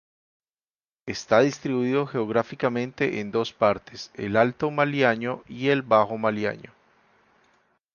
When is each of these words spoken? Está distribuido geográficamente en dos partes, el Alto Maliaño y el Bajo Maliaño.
Está 1.05 1.41
distribuido 1.41 2.07
geográficamente 2.07 3.19
en 3.19 3.29
dos 3.29 3.53
partes, 3.53 4.09
el 4.15 4.35
Alto 4.35 4.71
Maliaño 4.71 5.43
y 5.47 5.69
el 5.69 5.83
Bajo 5.83 6.17
Maliaño. 6.17 6.73